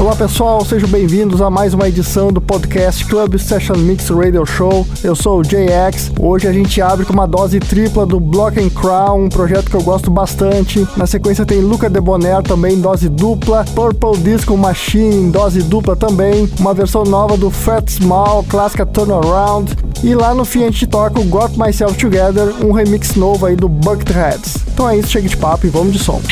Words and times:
Olá 0.00 0.16
pessoal, 0.16 0.64
sejam 0.64 0.88
bem-vindos 0.88 1.42
a 1.42 1.50
mais 1.50 1.74
uma 1.74 1.86
edição 1.86 2.32
do 2.32 2.40
podcast 2.40 3.04
Club 3.04 3.36
Session 3.36 3.76
Mix 3.76 4.08
Radio 4.08 4.46
Show. 4.46 4.86
Eu 5.04 5.14
sou 5.14 5.40
o 5.40 5.42
JX. 5.42 6.12
Hoje 6.18 6.48
a 6.48 6.52
gente 6.54 6.80
abre 6.80 7.04
com 7.04 7.12
uma 7.12 7.28
dose 7.28 7.60
tripla 7.60 8.06
do 8.06 8.18
Block 8.18 8.58
and 8.58 8.70
Crown, 8.70 9.24
um 9.24 9.28
projeto 9.28 9.68
que 9.68 9.76
eu 9.76 9.82
gosto 9.82 10.10
bastante. 10.10 10.88
Na 10.96 11.06
sequência 11.06 11.44
tem 11.44 11.60
Luca 11.60 11.90
Debonair 11.90 12.42
também, 12.42 12.80
dose 12.80 13.10
dupla. 13.10 13.62
Purple 13.74 14.16
Disco 14.22 14.56
Machine, 14.56 15.30
dose 15.30 15.60
dupla 15.60 15.94
também. 15.94 16.50
Uma 16.58 16.72
versão 16.72 17.04
nova 17.04 17.36
do 17.36 17.50
Fat 17.50 17.86
Small, 17.90 18.42
clássica 18.44 18.86
Turnaround. 18.86 19.76
E 20.02 20.14
lá 20.14 20.32
no 20.34 20.46
fim 20.46 20.62
a 20.62 20.70
gente 20.70 20.86
toca 20.86 21.20
o 21.20 21.24
Got 21.24 21.58
Myself 21.58 21.98
Together, 21.98 22.54
um 22.64 22.72
remix 22.72 23.16
novo 23.16 23.44
aí 23.44 23.54
do 23.54 23.68
Bucketheads. 23.68 24.56
Então 24.72 24.88
é 24.88 24.96
isso, 24.96 25.10
chega 25.10 25.28
de 25.28 25.36
papo 25.36 25.66
e 25.66 25.68
vamos 25.68 25.92
de 25.92 25.98
som. 25.98 26.22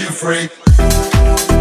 You 0.00 0.06
free. 0.06 1.57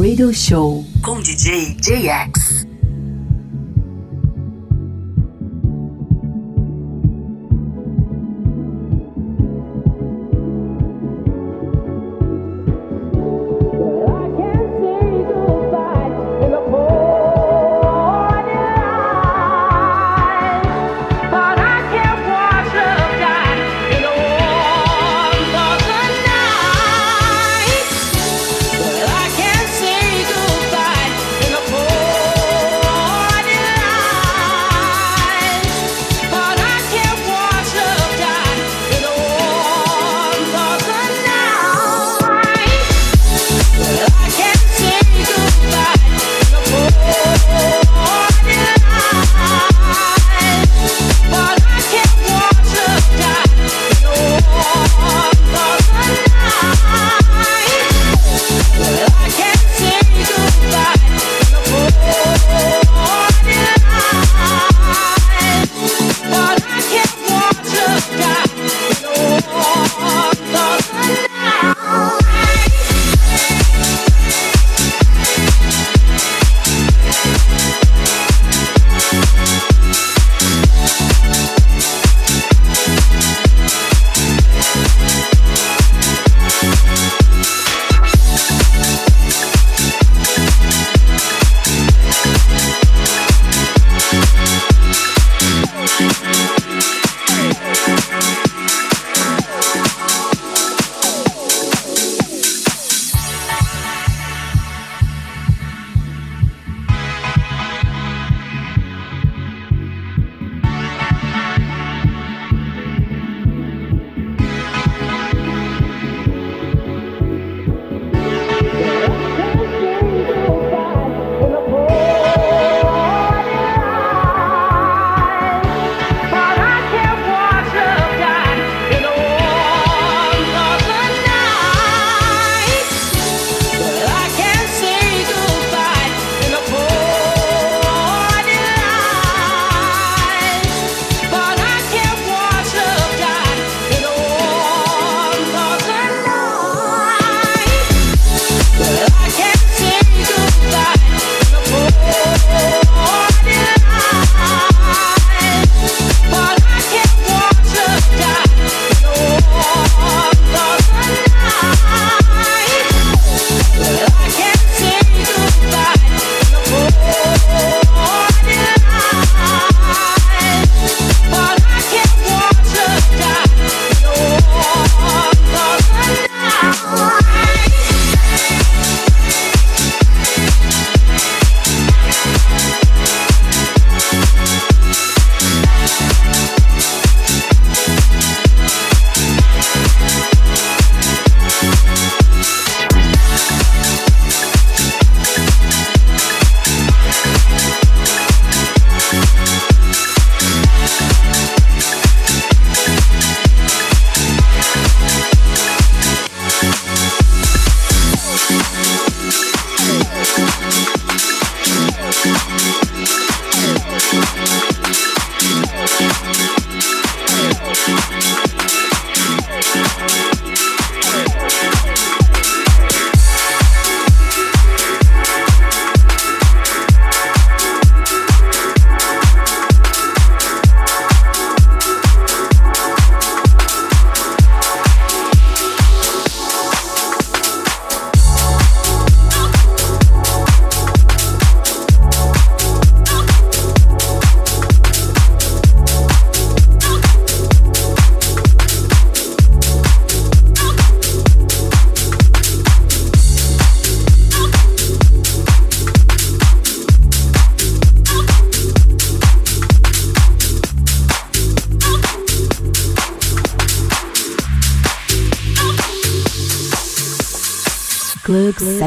Radio 0.00 0.32
Show. 0.32 0.82
Com 1.02 1.20
DJ 1.20 1.76
JX. 1.78 2.39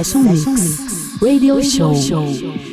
Session 0.04 0.24
Mix 0.24 1.18
Radio 1.22 1.62
Show. 1.62 2.73